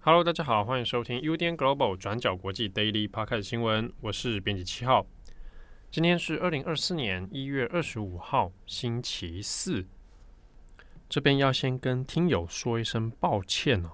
[0.00, 5.06] Hello，大家好，欢迎收听 UDN Global 转角国际 Daily Podcast 新闻，我是编辑七号。
[5.90, 9.86] 今天是二零二四年一月二十五号，星期四。
[11.14, 13.90] 这边要先跟听友说一声抱歉哦，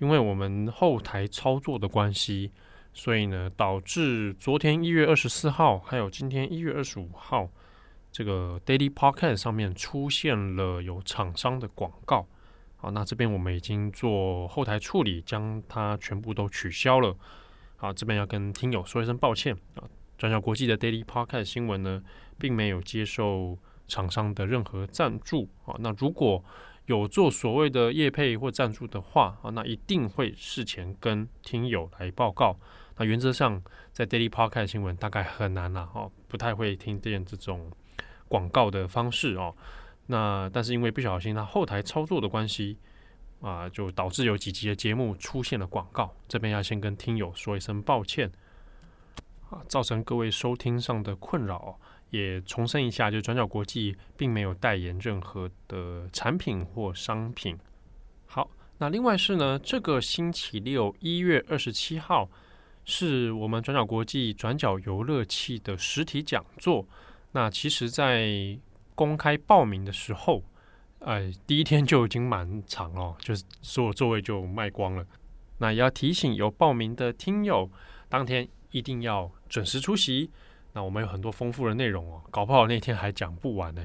[0.00, 2.50] 因为我们后台操作的关系，
[2.92, 7.48] 所以呢，导致昨天一月二十四号，还有今天一月二十五号，
[8.10, 12.26] 这个 Daily Podcast 上面出现了有厂商的广告。
[12.74, 17.16] 好，那这边我们已经做后台处理，将它全部都取消了。
[17.76, 19.86] 好，这边要跟听友说一声抱歉啊。
[20.16, 22.02] 转角国际的 Daily Podcast 新闻呢，
[22.36, 23.56] 并没有接受
[23.88, 25.74] 厂商的任何赞助啊。
[25.80, 26.44] 那如果
[26.86, 32.56] 有做所谓的业配或赞助的话啊，那一定会事前跟听友来报告。
[32.96, 37.70] 那原则上，在 Daily Podcast 新闻大概很难了哦，不太会听见这种
[38.28, 39.54] 广告的方式哦。
[40.06, 42.78] 那但是因为不小心，那后台操作的关系
[43.40, 46.14] 啊，就导致有几集的节目出现了广告。
[46.26, 48.32] 这边要先跟听友说一声抱歉。
[49.50, 51.78] 啊，造成各位收听上的困扰，
[52.10, 57.56] 也重申一下，就转角国际并没有代言任何的产品或商品。
[58.26, 62.28] 好，那另外是呢，这个星期六一月二十七号
[62.84, 66.86] 是我们转角国际转角游乐器的实体讲座。
[67.32, 68.58] 那其实，在
[68.94, 70.42] 公开报名的时候，
[71.00, 75.06] 呃，第一天就已经满场了，就是所有座位就卖光了。
[75.58, 77.70] 那也要提醒有报名的听友，
[78.08, 78.48] 当天。
[78.70, 80.30] 一定要准时出席。
[80.78, 83.84] 那我们有很多丰富的内容哦，搞不好那天还讲不完呢。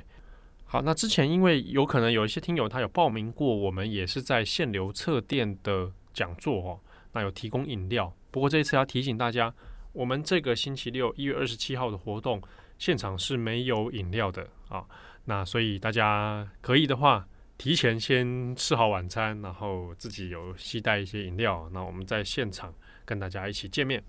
[0.63, 6.79] 好，那之前因为有可能有一些听友他有报名过，我们也是在限流测店的讲座哦，
[7.13, 8.15] 那有提供饮料。
[8.29, 9.51] 不过这一次要提醒大家，
[9.91, 12.39] 我们这个星期六一月二十七号的活动
[12.77, 14.85] 现场是没有饮料的啊。
[15.25, 22.71] 那所以大家可以的话，提前先吃好晚餐，然后自己有携带一些饮料，那我们在现场
[23.03, 24.03] 跟大家一起见面。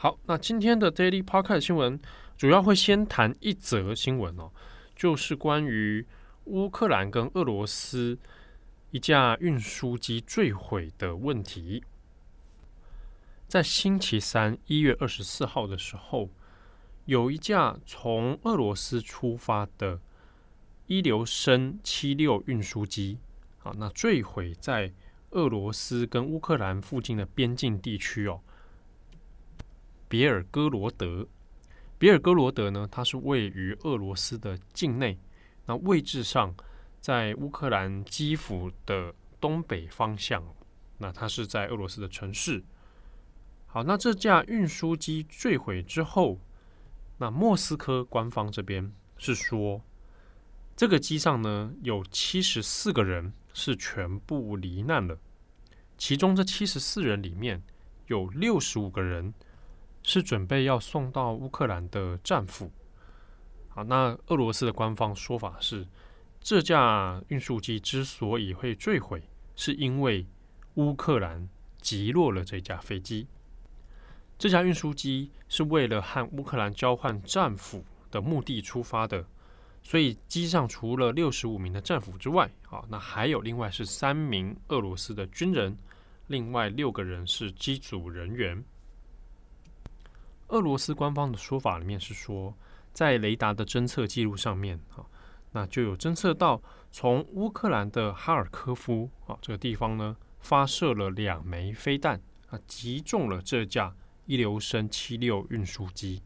[0.00, 1.98] 好，那今天的 Daily Podcast 新闻
[2.36, 4.52] 主要会先谈一则新闻哦，
[4.94, 6.06] 就是关于
[6.44, 8.16] 乌克兰跟俄罗斯
[8.92, 11.82] 一架运输机坠毁的问题。
[13.48, 16.30] 在星期三一月二十四号的时候，
[17.06, 20.00] 有一架从俄罗斯出发的
[20.86, 23.18] 伊留申七六运输机，
[23.64, 24.92] 啊，那坠毁在
[25.30, 28.42] 俄罗斯跟乌克兰附近的边境地区哦。
[30.08, 31.28] 别尔哥罗德，
[31.98, 35.18] 别尔哥罗德呢，它是位于俄罗斯的境内，
[35.66, 36.54] 那位置上
[36.98, 40.42] 在乌克兰基辅的东北方向，
[40.96, 42.64] 那它是在俄罗斯的城市。
[43.66, 46.40] 好，那这架运输机坠毁之后，
[47.18, 49.82] 那莫斯科官方这边是说，
[50.74, 55.18] 这个机上呢有七十四个人是全部罹难了，
[55.98, 57.62] 其中这七十四人里面
[58.06, 59.34] 有六十五个人。
[60.08, 62.72] 是准备要送到乌克兰的战俘。
[63.68, 65.86] 好，那俄罗斯的官方说法是，
[66.40, 69.22] 这架运输机之所以会坠毁，
[69.54, 70.26] 是因为
[70.76, 71.46] 乌克兰
[71.82, 73.26] 击落了这架飞机。
[74.38, 79.26] 这架运输机是为了和乌克兰交换战俘的目的出发的，
[79.82, 85.76] 所以机上除了六十五名的战俘之外，啊，那还有另外是三名俄罗斯的军人，
[86.28, 88.64] 另外六个人是机组人员。
[90.48, 92.54] 俄罗斯官方的说法里面是说，
[92.94, 95.04] 在雷达的侦测记录上面，啊，
[95.52, 103.94] 那就有侦测到从乌克兰的哈尔科夫啊这个地方呢，发射了两枚飞弹啊，击中了这架
[104.24, 106.22] 伊留申七六运输机。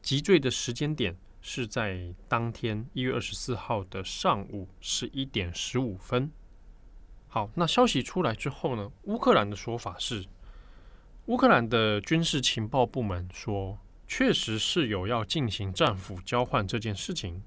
[0.00, 6.30] 击坠的时间点是在当天一月二十四号的上午十一点十五分。
[7.26, 10.24] 好，那消息出来之后呢，乌克兰的说法是。
[11.28, 17.42] 乌克兰的军事情报部门说，确实是有要进行战俘交换这件事情。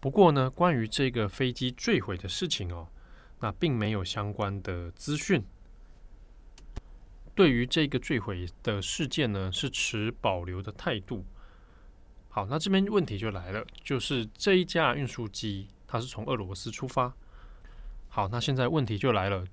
[0.00, 2.88] 不过呢，关于这个飞机坠毁的事情哦，
[3.40, 5.44] 那并没有相关的资讯。
[7.34, 11.26] 对于这个坠毁的事件呢，是持保留的态度。
[12.30, 17.14] 好，那这边问题就来了，就是这一架运输机它是从俄罗斯出发。
[18.08, 19.44] 好，那现在问题就来了。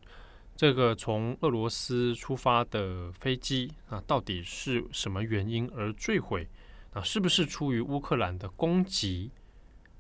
[0.61, 6.47] 这个从俄罗斯出发的飞机啊，到底是什么原因而坠毁？
[6.93, 9.31] 啊，是不是出于乌克兰的攻击？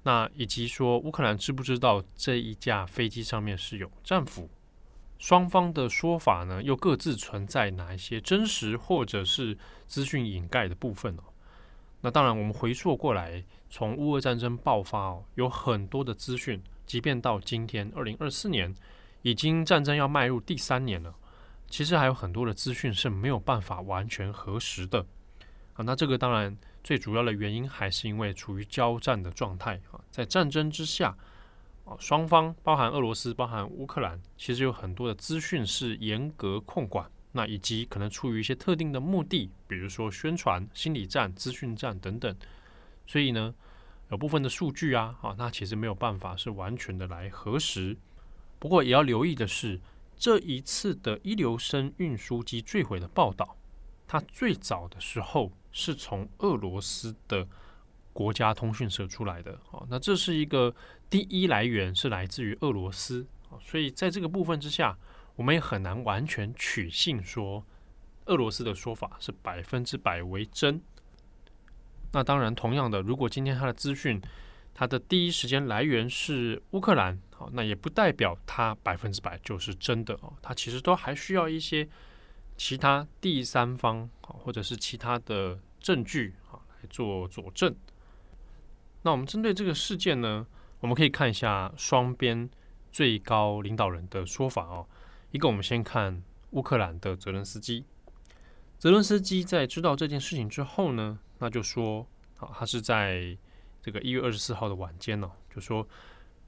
[0.03, 4.47] 那以及说乌克兰知不知道这一架飞机上面是有战俘？
[5.17, 9.57] 双方的说法呢，又各自存在哪一些真实或者是
[9.87, 11.23] 资讯掩盖的部分呢？
[12.01, 18.75] 那当然，我们回溯过来，从乌俄战争爆发哦，有很多的资讯，即便到今天二零二四年，
[19.21, 21.13] 已经战争要迈入第三年了，
[21.67, 25.05] 其实还有很多的资讯是没有办法完全核实的
[25.73, 25.83] 啊。
[25.83, 31.15] 那这个当然最主要的原因还是因为处于交战的状态啊，在战争之下
[31.85, 31.95] 啊。
[31.99, 42.35] 双方包含俄罗斯、包含乌克兰，其实有很多的资讯是严格控管，那以及可能出于一些特定的目的，比如说宣传、心理战、资讯战等等。
[43.05, 43.53] 所以呢，
[44.09, 47.95] 有部分的数据啊，啊，那其实没有办法是完全的来核实。
[48.61, 49.81] 不过也要留意的是，
[50.15, 53.57] 这一次的伊留申运输机坠毁的报道，
[54.07, 57.45] 它最早的时候是从俄罗斯的。
[58.13, 60.75] 国家通讯社出来的哦，那这是一个
[61.09, 64.97] 第一来源是来自于俄罗斯啊，所以在这个部分之下，
[65.37, 67.65] 我们也很难完全取信说
[68.25, 70.81] 俄罗斯的说法是百分之百为真。
[72.11, 74.21] 那当然，同样的，如果今天它的资讯
[74.73, 77.17] 它的第一时间来源是乌克兰，
[77.53, 81.87] 那也不代表它百分之百就是真的哦，它其实都还需要一些
[82.57, 87.75] 其他第三方啊，或者是其他的证据啊来做佐证。
[89.03, 90.45] 那我们针对这个事件呢，
[90.79, 92.49] 我们可以看一下双边
[92.91, 94.85] 最高领导人的说法哦。
[95.31, 96.21] 一个，我们先看
[96.51, 97.85] 乌克兰的泽伦斯基。
[98.77, 102.05] 泽伦斯基在知道这件事情之后呢，那就说，
[102.37, 103.37] 啊，他是在
[103.81, 105.87] 这个一月二十四号的晚间呢，就说，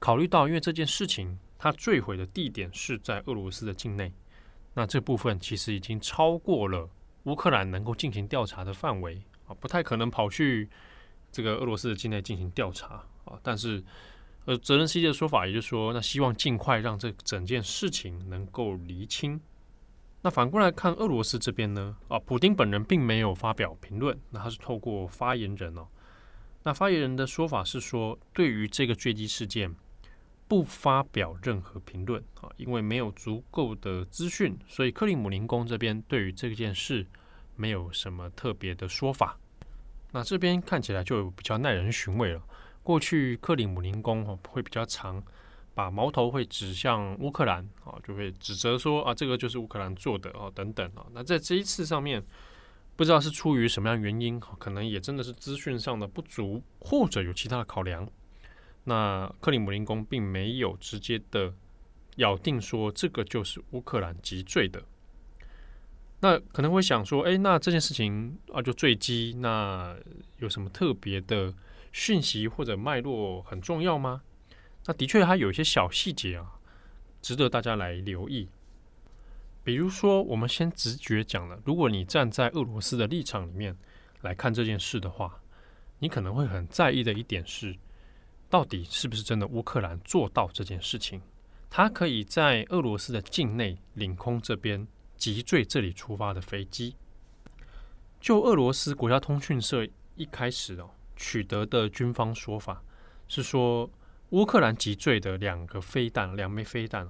[0.04, 4.12] 考虑到因为这件事情，它坠毁的地点是在俄罗斯的境内，
[4.74, 6.86] 那这部分其实已经超过了
[7.22, 10.68] 乌克兰能够进行调查的范围啊，不太可能跑去。
[11.32, 13.82] 这个俄罗斯的境内进行调查啊，但是
[14.44, 19.40] 呃，泽伦斯基的说法，也就是说，那希望尽快让这整件事情能够厘清。
[20.20, 25.88] 那反过来看俄罗斯这边呢，啊，普丁本人并没有发表评论，那他是透过发言人哦。
[26.62, 29.74] 那发言人的说法是说，对于这个坠机事件
[30.46, 37.06] 不发表任何评论啊，因为没有足够的资讯，所以克里姆林宫这边对于这件事
[37.56, 39.38] 没有什么特别的说法。
[40.12, 42.42] 那这边看起来就比较耐人寻味了。
[42.82, 45.20] 过去克里姆林宫会比较常
[45.74, 51.06] 把矛头会指向乌克兰啊，就会指责说啊，这个就是乌克兰做的哦等等啊。
[51.12, 52.22] 那在这一次上面，
[52.94, 58.06] 不知道是出于什么样原因，可能也真的是资讯上的不足，或者有其他的考量。
[58.84, 61.52] 那克里姆林宫并没有直接的
[62.16, 64.82] 咬定说这个就是乌克兰击坠的。
[66.20, 69.94] 那可能会想说，哎，那这件事情啊，就坠机，那
[70.38, 71.52] 有什么特别的
[71.92, 74.22] 讯息或者脉络很重要吗？
[74.86, 76.58] 那的确，它有一些小细节啊，
[77.20, 78.48] 值得大家来留意。
[79.62, 83.76] 比如说，我们先直觉讲了，如果你站在俄罗斯的立场里面
[84.20, 85.40] 来看这件事的话，
[85.98, 87.76] 你可能会很在意的一点是，
[88.48, 91.20] 到底是不是真的乌克兰做到这件事情？
[91.70, 94.86] 它可以在俄罗斯的境内领空这边。
[95.16, 96.96] 击坠这里出发的飞机，
[98.20, 99.86] 就俄罗斯国家通讯社
[100.16, 102.82] 一开始哦取得的军方说法
[103.28, 103.88] 是说，
[104.30, 107.08] 乌克兰击坠的两个飞弹，两枚飞弹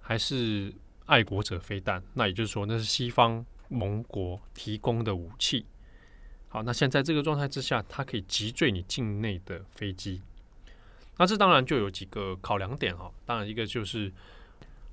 [0.00, 0.74] 还是
[1.06, 5.66] 爱国者飞弹，那也就是说那是西方盟国提供的武器。
[6.48, 10.22] 好，那现在这个状态之下，它可以击坠你境内的飞机，
[11.22, 14.12] 那这当然就有几个考量点哈，当然一个就是。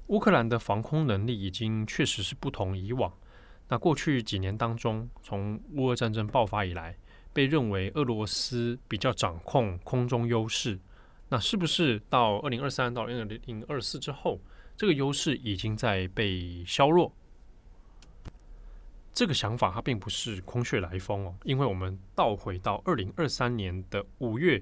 [0.10, 3.14] 乌克兰的防空能力已经确实是不同以往。
[3.68, 6.98] 那过去几年当中，从乌俄战争爆发以来，
[7.32, 10.80] 被认为俄罗斯比较掌控空中优势。
[11.30, 14.40] 那是不是到二零二三到二零二四之后，
[14.76, 17.14] 这个优势已经在被削弱？
[19.14, 24.60] 这个想法它并不是空穴来风哦，因为我们倒回到二零二三年的五月，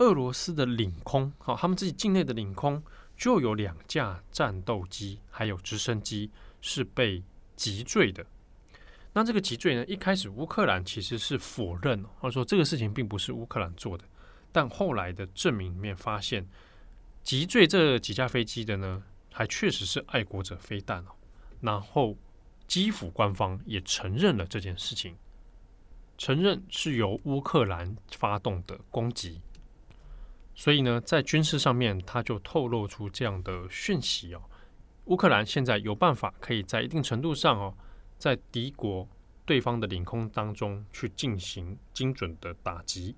[0.00, 2.82] 俄罗斯的领空，好，他们自己境内的领空。
[3.16, 6.30] 就有两架战斗机，还有直升机
[6.62, 7.22] 是被
[7.54, 8.24] 击坠的。
[9.12, 9.84] 那这个击坠呢？
[9.84, 14.04] 一开始乌克兰其实是否认，或者说这个事情并不是乌克兰做的。
[14.50, 16.48] 但后来的证明里面发现，
[17.22, 21.10] 击坠这几架飞机的呢，还确实是爱国者飞弹哦。
[21.60, 22.16] 然后
[22.66, 25.14] 基辅官方也承认了这件事情，
[26.16, 29.42] 承认是由乌克兰发动的攻击。
[30.60, 34.42] 所以呢，在军事上面，他就透露出这样的讯息哦。
[35.06, 37.74] 乌克兰现在有办法可以在一定程度上哦，
[38.18, 39.08] 在敌国
[39.46, 43.16] 对方的领空当中去进行精准的打击。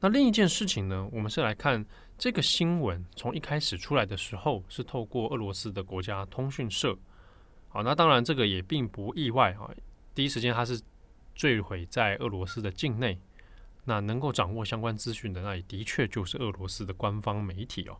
[0.00, 1.86] 那另一件事情呢，我们是来看
[2.18, 6.98] 这个新闻从一开始出来的时候，是透过俄罗斯的国家通讯社。
[7.68, 9.70] 好，那当然这个也并不意外啊。
[10.16, 10.82] 第一时间它是
[11.32, 13.20] 坠毁在俄罗斯的境内，
[13.84, 17.96] 那能够掌握相关资讯的，那也的确就是俄罗斯的官方媒体哦。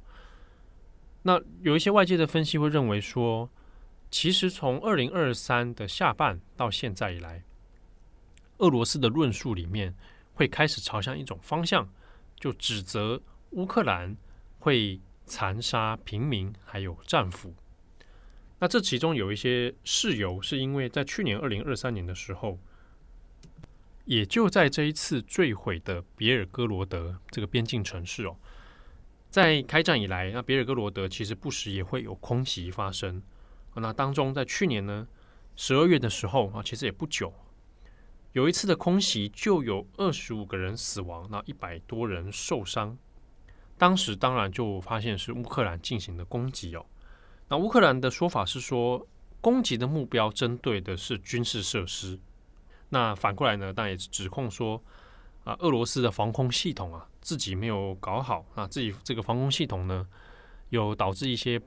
[1.23, 3.51] 那有一些外界的分析会认为说，
[4.11, 7.43] 其实从二零二三的下半到现在以来，
[8.59, 9.95] 俄罗斯的论述里面
[10.35, 11.89] 会开始朝向一种方向，
[12.37, 14.17] 就指责乌克兰
[14.59, 17.55] 会残杀平民还有战俘。
[18.59, 22.59] 那这其中有一些事由，是因为在去年二零二三年的时候，
[24.05, 28.37] 也就在这一次坠毁的别尔哥罗德这个边境城市哦，
[29.31, 33.23] 在开战以来，那别尔哥罗德其实不时也会有空袭发生。
[33.75, 35.07] 那当中在去年呢
[35.57, 37.33] 十二月的时候啊，其实也不久，
[38.33, 42.99] 有一次的空袭就有二十五个人死亡，那一百多人受伤。
[43.79, 46.85] 当时当然就发现是乌克兰进行的攻击哦。
[47.49, 49.07] 那乌克兰的说法是说，
[49.41, 52.19] 攻击的目标针对的是军事设施。
[52.95, 54.79] 那反过来呢，当然也指控说，
[55.45, 60.07] 啊，俄罗斯的防空系统啊，自己没有搞好，那自己这个防空系统呢，
[60.69, 61.59] 有导致一些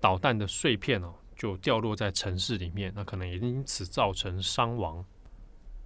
[0.00, 5.04] 导弹的碎片哦，就掉落在城市里面，那可能也因此造成伤亡。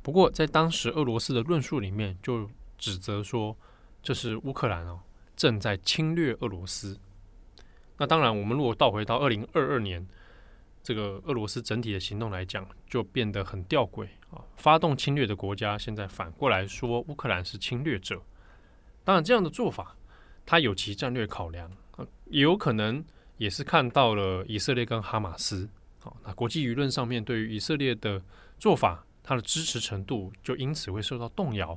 [0.00, 2.48] 不过在当时俄罗斯的论述里面，就
[2.78, 3.54] 指责说，
[4.02, 4.98] 这是乌克兰哦
[5.36, 6.98] 正在侵略俄罗斯。
[7.98, 10.06] 那当然，我们如果倒回到二零二二年，
[10.86, 14.38] 这个俄罗斯整体的行动来讲，就变得很吊诡啊！
[14.56, 18.22] 发动侵略的国家，现在反过来说乌克兰是侵略者。
[19.02, 19.96] 当然，这样的做法，
[20.44, 23.04] 它有其战略考量啊，也有可能
[23.36, 25.68] 也是看到了以色列跟哈马斯
[26.04, 28.22] 啊，那国际舆论上面对于以色列的
[28.56, 31.76] 做法，它的支持程度就因此会受到动摇。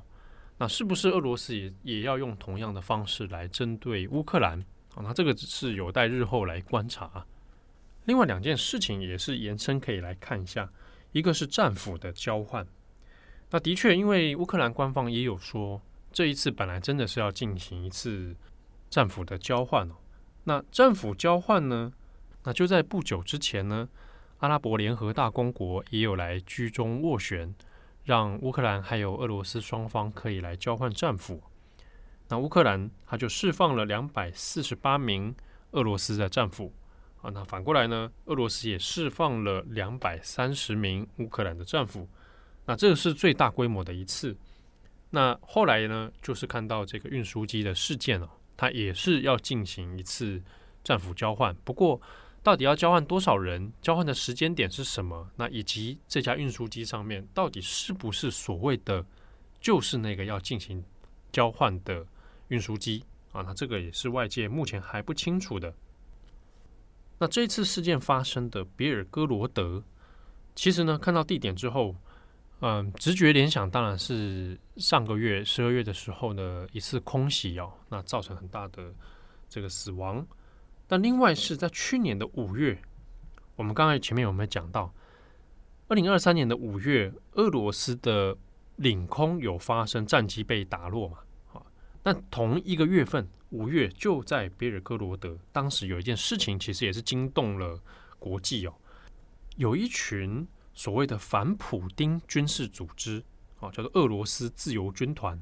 [0.59, 4.63] 那是不是俄罗斯也也要用同样的方式来针对乌克兰？
[4.93, 7.25] 好那这个是有待日后来观察。
[8.05, 10.71] 另外两件事情也是延伸可以来看一下，
[11.11, 12.65] 一个是战俘的交换。
[13.51, 18.35] 那的确，因为乌克兰官方也有说，这一次本来真的是要进行一次
[18.89, 19.95] 战俘的交换哦。
[20.43, 21.91] 那战俘交换呢，
[22.43, 23.89] 那就在不久之前呢，
[24.39, 27.53] 阿拉伯联合大公国也有来居中斡旋，
[28.03, 31.41] 让乌克兰还有俄罗斯双方可以来交换战俘。
[32.27, 35.35] 那乌克兰他就释放了两百四十八名
[35.71, 36.71] 俄罗斯的战俘
[37.21, 42.07] 啊，那反过来呢，俄罗斯也释放了两百三十名乌克兰的战俘，
[42.65, 44.35] 那这个是最大规模的一次。
[45.09, 50.41] 那后来呢，就是看到这个运输机的事件哦，它也是要进行一次
[50.83, 51.53] 战俘交换。
[51.63, 51.99] 不过，
[52.41, 55.29] 到底要交换多少人，交换的时间点是什么？
[55.35, 59.05] 那以及这架运输机上面到底是不是所谓的
[59.59, 60.83] 就是那个要进行
[61.31, 62.05] 交换的？
[62.47, 65.71] 运输机啊，那这个也是外界目前还不清楚的。
[67.19, 69.83] 那这次事件发生的别尔哥罗德，
[70.55, 71.95] 其实呢，看到地点之后，
[72.61, 78.93] 嗯，直觉联想当然是上个月十二月的时候呢一次空袭哦，那造成很大的
[79.47, 80.25] 这个死亡。
[80.87, 82.81] 但另外是在去年的五月，
[83.55, 84.93] 我们刚才前面有没有讲到，
[85.87, 88.35] 二零二三年的五月，俄罗斯的
[88.77, 91.17] 领空有发生战机被打落嘛？
[92.03, 97.81] 那同一个月份，五月就在别尔哥罗德，当时有一件事情，其实也是惊动了
[98.19, 98.75] 国际哦。
[99.55, 103.23] 有一群所谓的反普丁军事组织
[103.59, 105.41] 啊，叫做俄罗斯自由军团，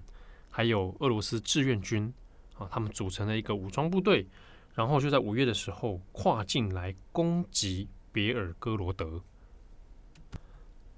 [0.50, 2.14] 还有俄罗斯志愿军
[2.58, 4.26] 啊，他们组成了一个武装部队，
[4.74, 9.22] 然后就在五月的时候跨境来攻击别尔哥罗德。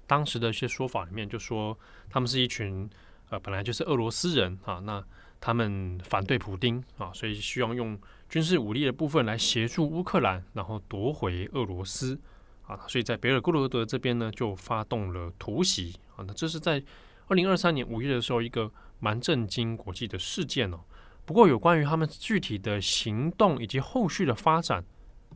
[0.06, 1.76] 当时的一些说法里面就说，
[2.08, 2.88] 他们是一群
[3.30, 5.04] 呃，本来就是俄罗斯人啊，那。
[5.40, 12.20] 他们反对普丁啊，所以希望用军事武力的部分来协助乌克兰，然后夺回俄罗斯
[12.66, 12.78] 啊。
[12.86, 16.24] 所以在别尔哥罗德这边呢，就发动了突袭啊。
[16.28, 16.82] 那这是在
[17.28, 20.80] 二零二三年五月的时候，一个蛮震惊国际的事件哦。
[21.24, 24.84] 不过有关于他们具体的行动以及后续的发展，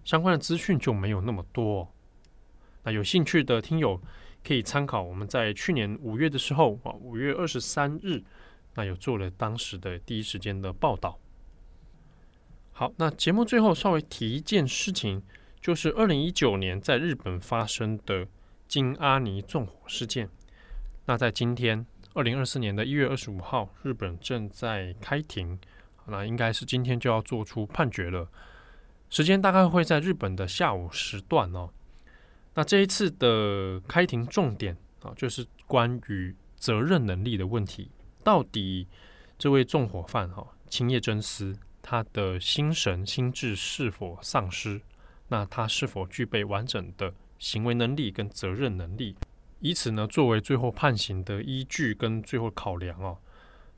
[0.04, 1.90] 相关的资讯就没有那么多。
[2.82, 3.98] 那有兴趣的听友
[4.46, 8.22] 可以参考我们在去年五月的时候啊，五月二十三日。
[8.74, 11.18] 那有做了当时的第一时间的报道。
[12.72, 15.22] 好，那节目最后稍微提一件事情，
[15.60, 18.26] 就是二零一九年在日本发生的
[18.66, 20.28] 金阿尼纵火事件。
[21.06, 25.58] 那在今天二零二四年的一月二十五号，日本正在开庭，
[26.06, 28.28] 那应该是今天就要做出判决了。
[29.08, 31.70] 时间大概会在日本的下午时段哦。
[32.54, 37.90] 那这一次的开庭重点啊，就是关于责任能力的问题。
[38.24, 38.88] 到底
[39.38, 44.80] 这位纵火犯哈青叶真司，他的心神心智是否丧失？
[45.28, 49.14] 那他是否具备完整的行为能力跟责任能力？
[49.60, 53.18] 以此呢作为最后判刑的依据跟最后考量哦。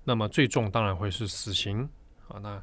[0.04, 1.88] 那么最重当然会是死刑
[2.28, 2.38] 啊。
[2.38, 2.62] 那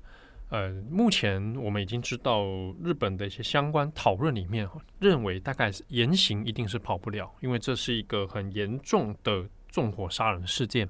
[0.50, 2.46] 呃，目前我们已经知道
[2.84, 10.88] 日本的一些相关讨论里面认为，大概严刑一定是跑不了，因为这是一个很严重的纵火杀人事件。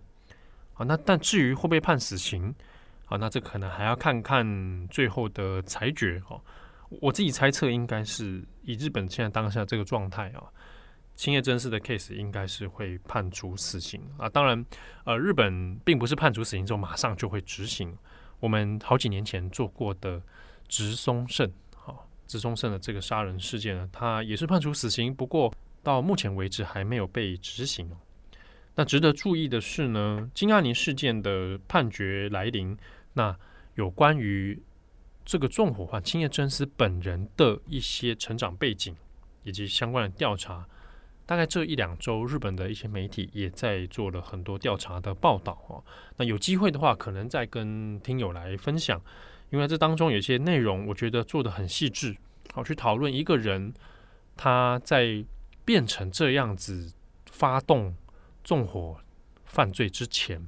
[0.73, 2.53] 啊，那但至于会不会判死刑，
[3.05, 6.41] 啊，那这可能还要看看最后的裁决哦。
[7.01, 10.43] 我自己猜测，应该是以日本现在当下这个状态啊，
[11.15, 14.29] 青叶真司的 case 应该是会判处死刑啊。
[14.29, 14.65] 当然，
[15.05, 17.97] 呃，日本并不是判处死刑之后马上就会执行。
[18.39, 20.21] 我们好几年前做过的
[20.67, 27.89] 植松胜，好，植松胜的这个杀人事件呢，他也是判处死刑，不过到目前为止还没有被执行。
[28.75, 32.75] 那值得注意的是呢，金阿尼事件的判决来临，
[33.13, 33.37] 那
[33.75, 34.59] 有关于
[35.23, 38.95] 这个纵火犯青叶真司本人的一些成长背景
[39.43, 40.65] 以及相关的调查，
[41.25, 45.83] 大概这一两周，日本的一些媒体也在做了很多调查的报道哦。
[46.17, 48.99] 那有机会的话，可能再跟听友来分享，
[49.51, 52.17] 因为这当中有些内容，我觉得做得很细致，
[52.53, 53.71] 好去讨论一个人
[54.35, 55.23] 他在
[55.63, 56.91] 变成这样子
[57.29, 57.95] 发动。
[58.43, 58.99] 纵火
[59.45, 60.47] 犯罪之前，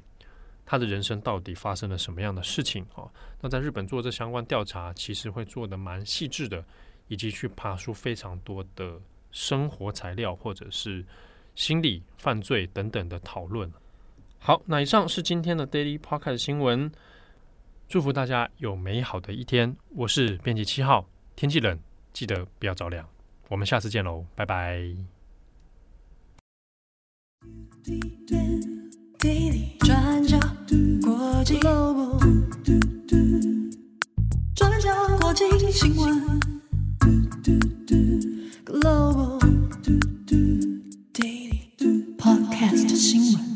[0.65, 2.85] 他的人生到底发生了什么样的事情？
[2.95, 3.09] 哦，
[3.41, 6.63] 那在日本做这相关调查，其实会做得蛮细致的，
[7.07, 8.99] 以及去爬出非常多的
[9.31, 11.05] 生活材料，或者是
[11.55, 13.71] 心理犯罪等等的讨论。
[14.39, 16.91] 好，那以上是今天的 Daily Podcast 新闻，
[17.87, 19.75] 祝福大家有美好的一天。
[19.89, 21.79] 我是编辑七号，天气冷，
[22.13, 23.07] 记得不要着凉。
[23.47, 25.14] 我们下次见喽，拜拜。
[29.79, 30.39] 转角
[31.01, 32.19] 国际 Global，
[34.55, 36.39] 转角国际新闻
[38.65, 39.39] Global
[41.13, 43.54] Daily Podcast 新闻。